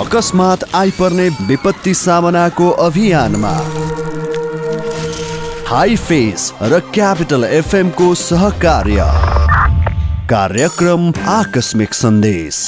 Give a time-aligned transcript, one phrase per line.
[0.00, 3.52] अकस्मात आइपर्ने विपत्ति सामनाको अभियानमा।
[5.68, 9.04] हाई फेस र क्यापिटल एफएमको सहकार्य।
[10.30, 12.58] कार्यक्रम आकस्मिक सन्देश।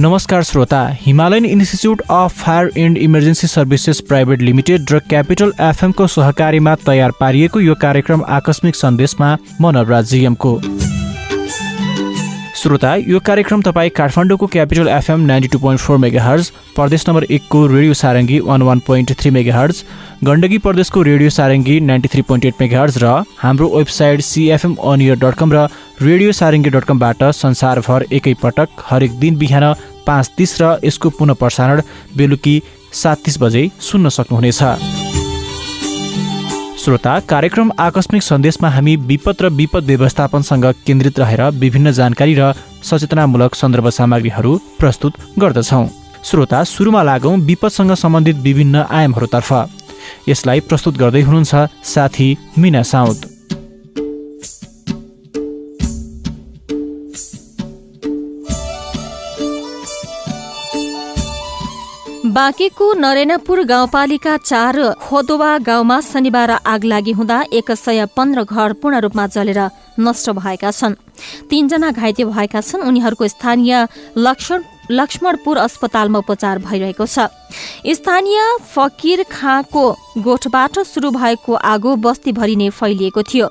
[0.00, 6.74] नमस्कार श्रोता Himalayan institute of fire and emergency services private limited र क्यापिटल एफएमको सहकारीमा
[6.86, 10.60] तयार पारिएको यो कार्यक्रम आकस्मिक सन्देशमा म नवराज जिएमको।
[12.60, 17.66] श्रोता यो कार्यक्रम तपाईँ काठमाडौँको capital FM ninety two point four megahertz प्रदेश नम्बर एकको
[17.66, 19.82] radio Sarangi one one point three megahertz
[20.24, 25.34] Gandaki प्रदेशको radio Sarangi ninety three point eight megahertz र हाम्रो वेबसाइट सिएफएम अनियर डट
[25.38, 25.68] कम र
[26.02, 29.72] रेडियो सारङ्गी डट कमबाट संसारभर एकैपटक हरेक दिन बिहान
[30.06, 31.82] पाँच तिस र यसको पुनः प्रसारण
[32.16, 34.62] बेलुकी सात तिस बजे सुन्न सक्नुहुनेछ।
[36.80, 43.54] श्रोता कार्यक्रम आकस्मिक सन्देशमा हामी विपद र विपद व्यवस्थापनसँग केन्द्रित रहेर विभिन्न जानकारी र सचेतनामूलक
[43.54, 45.88] सन्दर्भ सामग्रीहरू प्रस्तुत गर्दछौँ।
[46.24, 49.52] श्रोता सुरुमा लागौँ विपदसँग सम्बन्धित विभिन्न आयामहरूतर्फ।
[50.28, 53.18] यसलाई प्रस्तुत गर्दै हुनुहुन्छ साथी मिना साउद
[62.40, 69.00] बाँकेको नरेनापुर गाउँपालिका चार खोदोवा गाउँमा शनिबार आग लागि हुँदा एक सय पन्ध्र घर पूर्ण
[69.04, 69.60] रूपमा जलेर
[70.00, 70.94] नष्ट भएका छन्।
[71.50, 73.72] तीनजना घाइते भएका छन्। उनीहरूको स्थानीय
[74.16, 77.28] लक्ष्मण लक्ष्मणपुर अस्पतालमा उपचार भइरहेको छ।
[77.88, 78.40] स्थानीय
[78.74, 79.84] फकिर खाँको
[80.18, 83.48] गोठबाट सुरु भएको आगो बस्तीभरि नै फैलिएको थियो।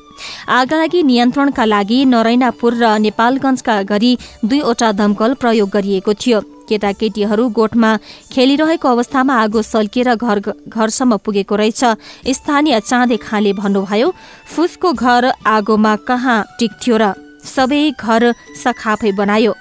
[0.50, 7.92] आगलागी नियन्त्रणका लागि नरैनापुर र नेपालगञ्जका गरी दुईवटा दमकल प्रयोग गरिएको थियो। केटाकेटीहरू गोठमा
[8.32, 11.84] खेलिरहेको अवस्थामा आगो सल्किएर घर घरसम्म पुगेको रहेछ।
[12.30, 14.14] स्थानीय चाँदे खाले भन्नुभयो
[14.46, 17.14] फुसको घर आगोमा कहाँ टिक्थ्यो र
[17.46, 18.24] सबै घर
[18.64, 19.54] सखाफै बनायो।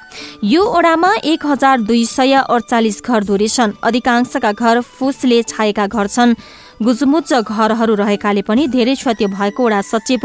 [0.44, 6.34] यो ओडामा एक हजार दुई सय अडचालिस घर धुरेछन्। अधिकांशका घर फुसले छाएका घर छन्।
[6.82, 10.24] गुजमुच्च घरहरू रहेकाले पनि धेरै क्षति भएको वडा सचिव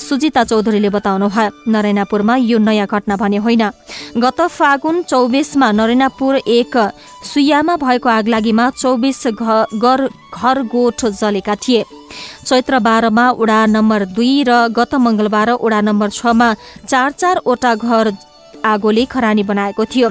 [0.00, 3.64] सुजिता चौधरीले बताउनुभयो नरेनापुरमा यो नयाँ घटना भने होइन।
[4.16, 6.76] गत फागुन चौबिसमा नरेनापुर एक
[7.24, 11.84] सुयामा भएको आगलागीमा चौबिस घर घर गोठ जलेका थिए।
[12.46, 16.54] चैत्र बाह्रमा वडा नम्बर दुई र गत मंगलबार वडा नम्बर छमा
[16.88, 18.12] चार चारवटा घर
[18.60, 20.08] आगोले खरानी बनाएको थियो।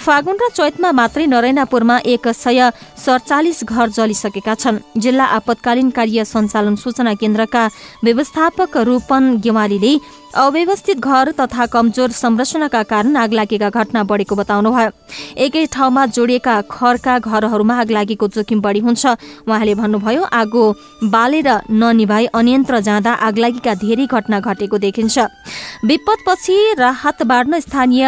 [0.00, 6.76] फागुन र चैतमा मात्रै नरैनापुरमा एक सय सडचालिस घर जलिसकेका छन्। जिल्ला आपतकालीन कार्य सञ्चालन
[6.80, 7.68] सूचना केन्द्रका
[8.04, 9.92] व्यवस्थापक रूपन गेवालीले
[10.30, 14.90] अव्यवस्थित घर तथा कमजोर संरचनाका कारण आग लागेका घटना बढेको बताउनुभयो।
[15.36, 19.06] एकै ठाउँमा जोडिएका खरका घरहरूमा आग लागेको जोखिम बढी हुन्छ।
[19.48, 20.64] उहाँले भन्नुभयो आगो
[21.10, 25.18] बालेर ननिभाई अनियन्त्र जाँदा आगलागीका धेरै घटना घटेको देखिन्छ।
[25.84, 28.06] विपदपछि राहत बाँड्न स्थानीय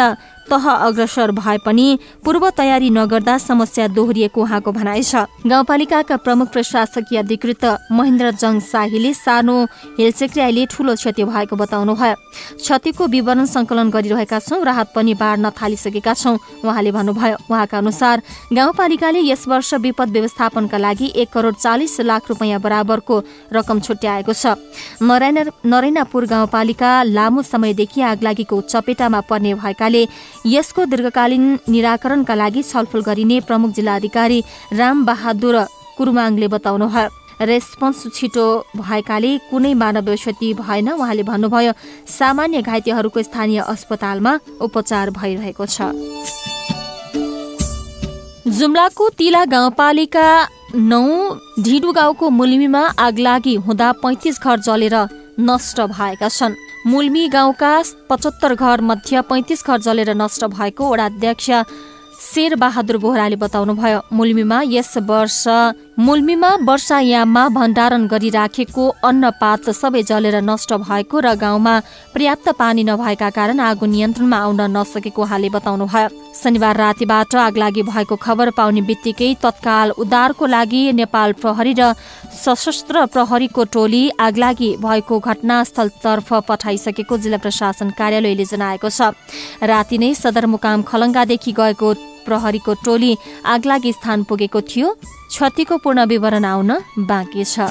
[0.51, 7.19] तह अग्रसर भए पनि पूर्व तयारी नगर्दा समस्या दोहोरिएको उहाँको भनाइ छ। गाउँपालिकाका प्रमुख प्रशासकीय
[7.19, 9.57] अधिकृत महेन्द्र जङ शाहीले सानो
[9.99, 12.15] हिलसेक्रियाले ठूलो क्षति भएको बताउनुभयो।
[12.59, 18.23] क्षतिको विवरण संकलन गरिरहेका छौं राहत पनि बाँड्न थालिसकेका छौं उहाँले भन्नुभयो। उहाँका अनुसार
[18.53, 23.23] गाउँपालिकाले यस वर्ष विपद व्यवस्थापनका लागि एक करोड़ चालिस लाख रुपियाँ बराबरको
[23.53, 24.57] रकम छुट्याएको छ।
[25.03, 30.03] नरैनापुर गाउँपालिका लामो समयदेखि आगलागीको चपेटामा पर्ने भएकाले
[30.47, 34.39] यसको दीर्घकालीन निराकरणका लागि छलफल गरिने प्रमुख जिल्लाधिकारी
[34.73, 35.57] राम बहादुर
[35.97, 37.09] कुरुमाङले बताउनुभयो।
[37.43, 41.73] रेस्पोन्स छिटो भएकाले कुनै मानव क्षति भएन। उहाँले भन्नुभयो
[42.09, 45.93] सामान्य घाइतेहरूको स्थानीय अस्पतालमा उपचार भइरहेको छ।
[48.49, 50.27] जुम्लाको तिला गाउँपालिका
[50.75, 51.03] नौ
[51.61, 54.97] ढिडु गाउँको मुलिमीमा आगलागी हुँदा पैंतिस घर जलेर
[55.41, 61.50] नष्ट भएका छन्। मुल्मी गाउँका पचहत्तर घर मध्ये पैंतिस घर जलेर नष्ट भएको वडाध्यक्ष
[62.22, 65.38] शेर बहादुर बोहराले बताउनुभयो मुल्मीमा यस वर्ष
[65.99, 71.75] मुल्मीमा वर्षायाममा भण्डारण गरिराखेको अन्नपात सबै जलेर नष्ट भएको र गाउँमा
[72.15, 78.50] पर्याप्त पानी नभएका कारण आगो नियन्त्रणमा आउन नसकेको उहाँले बताउनुभयो। शनिबार रातिबाट आगलागी भएको खबर
[78.56, 81.93] पाउने बित्तिकै तत्काल उद्धारको लागि नेपाल प्रहरी र
[82.41, 89.12] सशस्त्र प्रहरीको टोली आगलागी भएको घटनास्थलतर्फ पठाइसकेको जिल्ला प्रशासन कार्यालयले जनाएको छ।
[89.62, 91.93] राति नै सदरमुकाम खलङ्गादेखि गएको
[92.25, 93.17] प्रहरीको टोली
[93.47, 94.97] आगलागी स्थान पुगेको थियो।
[95.29, 96.71] क्षतिको पूर्ण विवरण आउन
[97.01, 97.71] बाँकी छ।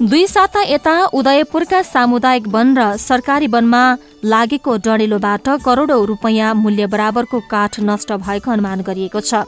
[0.00, 3.82] दुई साता यता उदयपुरका सामुदायिक वन र सरकारी वनमा
[4.24, 9.44] लागेको डढेलोबाट करोडौं रूपियाँ मूल्य बराबरको काठ नष्ट भएको अनुमान गरिएको छ।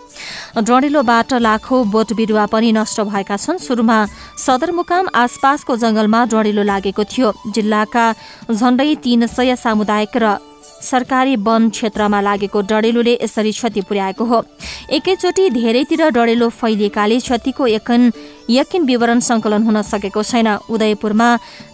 [0.59, 3.99] डढेलोबाट लाखौं बोट बिरुवा पनि नष्ट भएका छन्। सुरुमा
[4.39, 8.05] सदरमुकाम आसपासको जंगलमा डढेलो लागेको थियो। जिल्लाका
[8.53, 10.37] झण्डै तीन सय सामुदायिक र
[10.83, 14.45] सरकारी वन क्षेत्रमा लागेको डढेलोले यसरी क्षति पुर्याएको हो।
[14.91, 18.13] एकैचोटि धेरैतिर डढेलो फैलिएकाले क्षतिको यकिन
[18.51, 21.29] यकिन विवरण संकलन हुन सकेको छैन। उदयपुरमा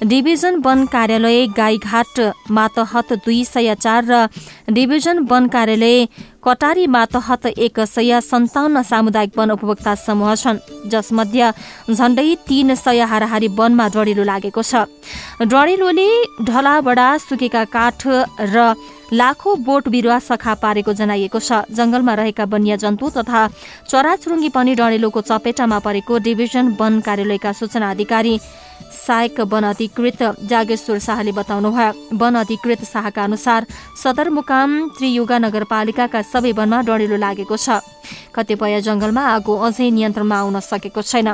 [0.05, 2.21] डिभिजन वन कार्यालय गाईघाट
[2.51, 4.27] मातहत दुई सय चार र
[4.71, 6.07] डिभिजन वन कार्यालय
[6.45, 11.51] कटारी मातहत एक सय सन्ताउन्न सामुदायिक वन उपभोक्ता समूह छन्। जसमध्ये
[11.91, 14.85] झण्डै तीन सय हाराहारी वनमा डढेलो लागेको छ।
[15.43, 16.09] डढेलोले
[16.45, 18.07] ढलाबडा सुकेका काठ
[18.55, 18.75] र
[19.13, 23.41] लाखौं बोट बिरुवा सखा पारेको जनाइएको छ। जंगलमा रहेका वन्यजन्तु तथा
[23.89, 28.35] चराचुरुङ्गी पनि डढेलोको चपेटामा परेको डिभिजन वन कार्यालयका सूचना अधिकारी
[29.07, 33.67] सहायक वन अधिकृत जागेश्वर शाहले बताउनुभयो वन अधिकृत शाहका अनुसार
[34.03, 37.81] सदरमुकाम त्रियुगा नगरपालिकाका सबै वनमा डढेलो लागेको छ।
[38.35, 41.29] कतिपय जंगलमा आगो अझै नियन्त्रणमा आउन सकेको छैन।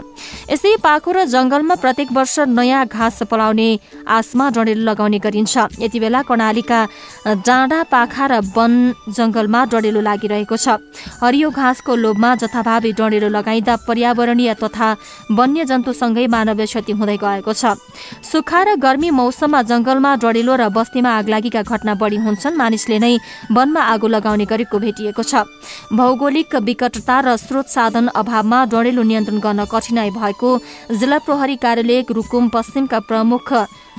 [0.51, 3.69] यसै पाखो र जंगलमा प्रत्येक वर्ष नयाँ घाँस पलाउने
[4.09, 6.81] आसमा डढेलो लगाउने गरिन्छ। यति बेला कर्णालीका
[7.47, 8.73] डाँडा पाखा र वन
[9.11, 10.81] जंगलमा डढेलो लागिरहेको छ।
[11.23, 14.89] हरियो घाँसको लोभमा जथाभावी डढेलो लगाइँदा पर्यावरणीय तथा
[15.31, 17.75] वन्यजन्तुसँगै मानवीय क्षति हुँदै गएको छ।
[18.23, 23.19] सुक्खा र गर्मी मौसममा जंगलमा डढेलो र बस्तीमा आगलागीका घटना बढी हुन्छन्। मानिसले नै
[23.51, 25.43] वनमा आगो लगाउने गरेको भेटिएको छ।
[25.93, 30.51] भौगोलिक विकटता र स्रोत साधन अभावमा डढेलो नियन्त्रण गर्न कठिनाई भएको
[30.95, 33.53] जिल्ला प्रहरी कार्यालय रुकुम पश्चिमका प्रमुख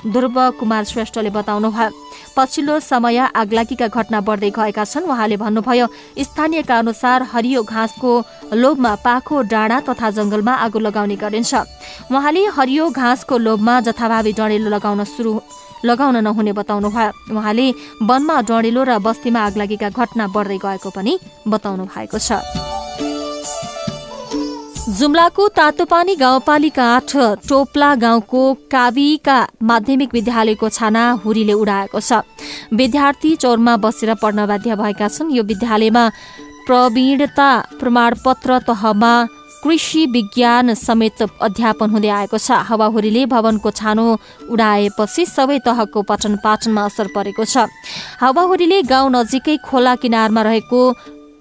[0.06, 1.90] ध्रुव कुमार श्रेष्ठले बताउनुभयो
[2.36, 5.86] पछिल्लो समय आगलागीका घटना बढ्दै गएका छन् उहाँले भन्नुभयो
[6.20, 8.12] स्थानीयका अनुसार हरियो घाँसको
[8.54, 11.54] लोभमा पाखो डाँडा तथा जंगलमा आगो लगाउने गरिन्छ।
[12.12, 15.40] उहाँले हरियो घाँसको लोभमा जथाभावी डढेलो लगाउन सुरु
[15.84, 17.66] लगाउन नहुने बताउनु भयो। उहाँले
[18.04, 22.75] वनमा डढेलो र बस्तीमा आगलागीका घटना बढ्दै गएको पनि बताउनु भएको छ।
[24.96, 27.10] जुम्लाको तातोपानी गाउँपालिका आठ
[27.48, 32.24] टोप्ला गाउँको काविका माध्यमिक विद्यालयको छाना हुरीले उडाएको छ।
[32.72, 36.04] विद्यार्थी चौरमा बसेर पढ्न बाध्य भएका छन्। यो विद्यालयमा
[36.66, 39.12] प्रवीणता प्रमाणपत्र तहमा
[39.62, 44.06] कृषि विज्ञान समेत अध्यापन हुँदै आएको छ। हावाहुरीले भवनको छानो
[44.48, 47.68] उडाएपछि सबै तहको पठन पाठनमा असर परेको छ।
[48.22, 50.80] हावाहुरीले गाउँ नजिकै खोला किनारमा रहेको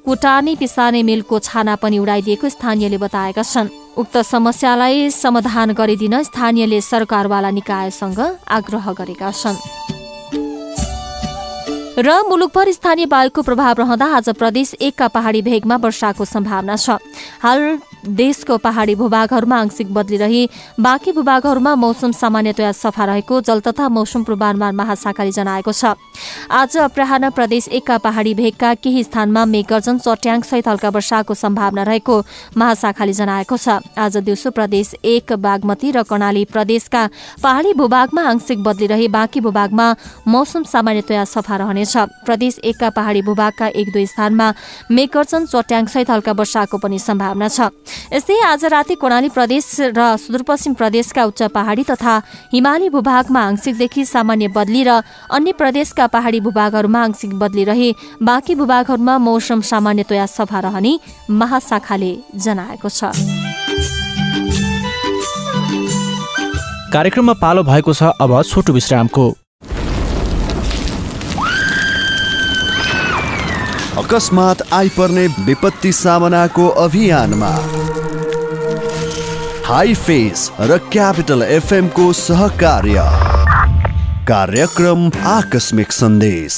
[0.06, 7.50] कुटानी पिसाने मिलको छाना पनि उडाइदिएको स्थानीयले बताएका छन्। उक्त समस्यालाई समाधान गरिदिन स्थानीयले सरकारवाला
[7.50, 9.58] निकायसँग आग्रह गरेका छन्।
[11.98, 17.02] र मुलुकभर स्थानीय वायुको प्रभाव रहँदा आज प्रदेश एकका पहाडी भेगमा वर्षाको सम्भावना छ।
[17.42, 17.62] हाल
[18.08, 20.48] देशको पहाडी भूभागहरूमा आंशिक बदली रही
[20.80, 25.94] बाँकी भूभागहरूमा मौसम सामान्यतया सफा रहेको जल तथा मौसम पूर्वानुमान महाशाखाले जनाएको छ।
[26.52, 32.22] आज अपराह प्रदेश एकका पहाडी भेगका केही स्थानमा मेघगर्जन चट्याङ सहित हल्का वर्षाको सम्भावना रहेको
[32.58, 37.08] महाशाखाले जनाएको छ। आज दिउँसो प्रदेश एक बागमती र कर्णाली प्रदेशका
[37.44, 39.88] पहाडी भूभागमा आंशिक बदली रही बाँकी भूभागमा
[40.28, 44.54] मौसम सामान्यतया सफा रहनेछ। प्रदेश एकका पहाडी भूभागका एक दुई स्थानमा
[44.92, 47.72] मेघगर्जन चट्याङ सहित हल्का वर्षाको पनि सम्भावना छ।
[48.14, 49.66] यस्तै आज राति कर्णाली प्रदेश
[49.98, 52.16] र सुदूरपश्चिम प्रदेशका उच्च पहाडी तथा
[52.54, 55.02] हिमाली भूभागमा आंशिकदेखि सामान्य बदली र
[55.32, 57.90] अन्य प्रदेशका पहाडी भूभागहरूमा आंशिक बदली रहे
[58.24, 61.00] बाँकी भूभागहरूमा मौसम सामान्यतया सफा रहने
[61.30, 63.16] महाशाखाले जनाएको छ।
[66.94, 69.26] कार्यक्रममा पालो भएको छ अब छोटो विश्रामको।
[73.98, 77.52] अकस्मात आइपर्ने विपत्ति सामनाको अभियानमा।
[79.66, 83.04] हाई फेस र क्यापिटल एफएमको सहकार्य
[84.28, 86.58] कार्यक्रम आकस्मिक सन्देश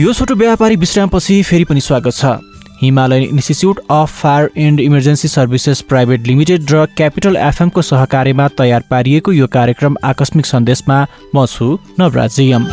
[0.00, 2.36] यो छोटो व्यापारी विश्रामपछि फेरि पनि स्वागत छ।
[2.82, 9.32] Himalayan institute of fire and emergency services private limited र क्यापिटल एफएमको सहकार्यमा तयार पारिएको
[9.32, 12.68] यो कार्यक्रम आकस्मिक सन्देशमा म छु नवराज जिएम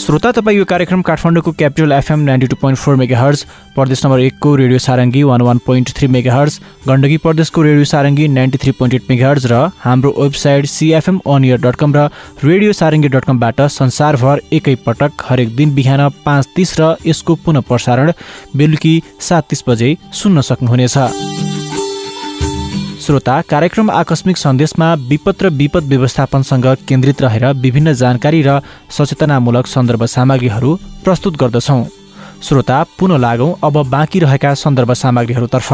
[0.00, 3.42] श्रोता तपाईँ यो कार्यक्रम काठमाडौँको capital FM ninety two point four megahertz
[3.74, 8.58] प्रदेश नम्बर एकको radio Sarangi one one point three megahertz Gandaki प्रदेशको radio Sarangi ninety
[8.58, 12.08] three point eight megahertz र हाम्रो website CFM on air dot com र
[12.44, 18.12] रेडियो सारङ्गी डट कमबाट संसारभर एकैपटक हरेक दिन बिहान पाँच तिस र यसको पुनः प्रसारण
[18.56, 18.94] बेलुकी
[19.28, 21.39] सात तिस बजे सुन्न सक्नुहुनेछ।
[23.10, 30.04] श्रोता कार्यक्रम आकस्मिक सन्देशमा विपद र विपद व्यवस्थापनसँग केन्द्रित रहेर विभिन्न जानकारी र सचेतनामूलक सन्दर्भ
[30.06, 30.74] सामग्रीहरू
[31.04, 31.82] प्रस्तुत गर्दछौँ।
[32.42, 35.72] श्रोता पुनः लागौँ अब बाँकी रहेका सन्दर्भ सामग्रीहरूतर्फ।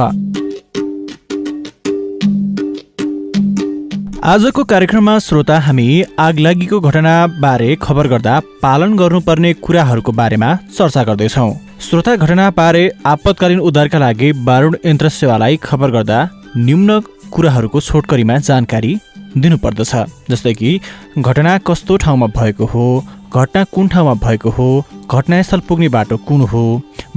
[4.25, 5.87] आजको कार्यक्रममा श्रोता हामी
[6.19, 14.33] आगलागीको घटनाबारे खबर गर्दा पालन गर्नुपर्ने कुराहरूको बारेमा चर्चा गर्दैछौँ। श्रोता घटनाबारे आपतकालीन उद्धारका लागि
[14.49, 16.19] बारुण यन्त्र सेवालाई खबर गर्दा
[16.57, 17.01] निम्न
[17.33, 18.93] कुराहरूको छोटकरीमा जानकारी
[19.37, 19.93] दिनुपर्दछ।
[20.31, 20.71] जस्तै कि
[21.19, 22.87] घटना कस्तो ठाउँमा भएको हो
[23.33, 24.69] घटना कुन ठाउँमा भएको हो
[25.11, 26.65] घटनास्थल पुग्ने बाटो कुन हो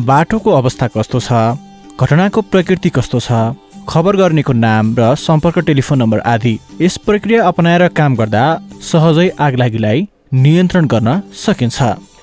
[0.02, 1.32] बाटोको अवस्था कस्तो छ
[2.02, 3.32] घटनाको प्रकृति कस्तो छ
[3.90, 8.44] खबर गर्नेको नाम र सम्पर्क टेलिफोन नम्बर आदि यस प्रक्रिया अपनाएर काम गर्दा
[8.92, 11.78] सहजै आगलागीलाई नियन्त्रण गर्न सकिन्छ।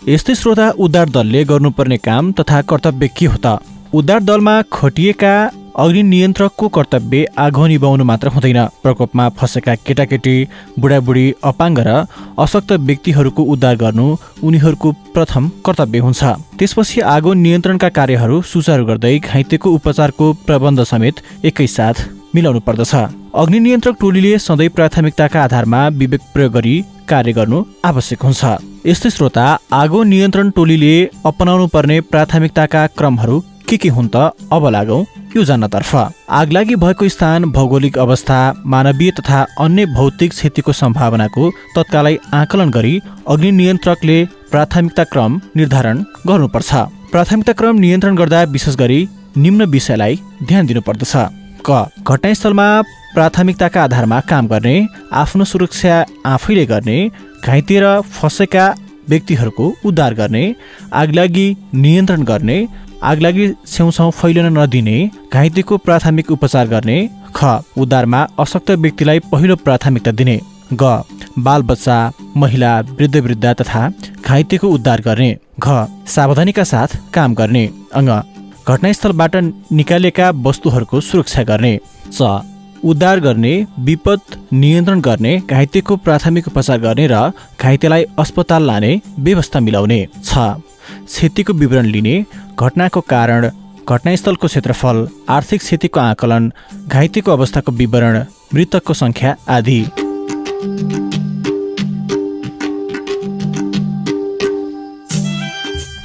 [0.09, 3.59] यस्तै श्रोता उद्धार दलले गर्नुपर्ने काम तथा कर्तव्य के हो त?
[3.95, 5.35] उद्धार दलमा खटिएका
[5.76, 10.37] अग्नि नियन्त्रकको कर्तव्य आगो निभाउनु मात्र हुँदैन। प्रकोपमा फँसेका केटाकेटी
[10.80, 11.90] बुढाबुढी अपाङ्ग र
[12.40, 14.06] अशक्त व्यक्तिहरूको उद्धार गर्नु
[14.40, 16.23] उनीहरूको प्रथम कर्तव्य हुन्छ।
[16.56, 21.97] त्यसपछि आगो नियन्त्रणका कार्यहरू सुचारू गर्दै घाइतेको उपचारको प्रबन्ध समेत एकैसाथ
[22.35, 22.95] मिलाउनु पर्दछ।
[23.37, 28.40] अग्नि नियन्त्रक टोलीले सधैँ प्राथमिकताका आधारमा विवेक प्रयोग गरी कार्य गर्नु आवश्यक हुन्छ।
[28.87, 30.95] यस्तै श्रोता आगो नियन्त्रण टोलीले
[31.26, 33.37] अपनाउनु पर्ने प्राथमिकताका क्रमहरू
[33.68, 35.04] के के हुन् त अब लागौँ।
[35.37, 35.95] यो जान्नतर्फ
[36.40, 38.38] आगलागी भएको स्थान भौगोलिक अवस्था
[38.73, 42.95] मानवीय तथा अन्य भौतिक क्षतिको सम्भावनाको तत्कालै आकलन गरी
[43.28, 44.19] अग्नि नियन्त्रकले
[44.52, 45.97] प्राथमिकता क्रम निर्धारण
[46.28, 46.71] गर्नुपर्छ।
[47.12, 49.00] प्राथमिकता क्रम नियन्त्रण गर्दा विशेष गरी
[49.37, 50.14] निम्न विषयलाई
[50.49, 51.12] ध्यान दिनुपर्दछ।
[51.66, 51.71] क।
[52.09, 52.69] घटनास्थलमा
[53.14, 54.75] प्राथमिकताका आधारमा काम गर्ने
[55.23, 55.95] आफ्नो सुरक्षा
[56.33, 56.99] आफैले गर्ने
[57.45, 58.64] घाइते र फँसेका
[59.09, 60.45] व्यक्तिहरूको उद्धार गर्ने
[61.02, 62.59] आगलागी नियन्त्रण गर्ने
[63.03, 64.97] आगलागी छेउछाउ फैलिन नदिने
[65.33, 66.99] घाइतेको प्राथमिक उपचार गर्ने
[67.37, 67.45] ख
[67.79, 70.38] उद्धारमा अशक्त व्यक्तिलाई पहिलो प्राथमिकता दिने
[70.73, 71.03] ग
[71.47, 71.99] बालबच्चा
[72.37, 73.83] महिला वृद्ध वृद्ध तथा
[74.25, 77.65] घाइतेको उद्धार गर्ने घ सावधानीका साथ काम गर्ने
[78.00, 78.11] अङ्ग
[78.67, 79.37] घटनास्थलबाट
[79.81, 81.79] निकालेका वस्तुहरूको सुरक्षा गर्ने
[82.12, 82.41] च
[82.85, 83.55] उद्धार गर्ने
[83.87, 87.21] विपद नियन्त्रण गर्ने घाइतेको प्राथमिक उपचार गर्ने र
[87.61, 88.93] घाइतेलाई अस्पताल लाने
[89.26, 90.66] व्यवस्था मिलाउने छ।
[91.07, 92.14] क्षतिको विवरण लिने
[92.59, 93.50] घटनाको कारण
[93.88, 94.97] घटनास्थलको क्षेत्रफल
[95.28, 96.52] आर्थिक क्षतिको आकलन
[96.88, 98.25] घाइतेको अवस्थाको विवरण
[98.55, 99.81] मृतकको सङ्ख्या आदि।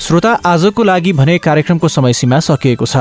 [0.02, 2.98] श्रोता आजको लागि भने कार्यक्रमको समय सीमा सकिएको छ।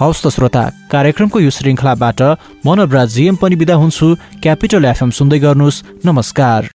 [0.00, 2.20] हवस् त श्रोता कार्यक्रमको यो श्रृङ्खलाबाट
[2.66, 6.68] मनोबराज जिएम पनि बिदा हुन्छु। क्यापिटल एफएम सुन्दै गर्नुहोस्। नमस्कार।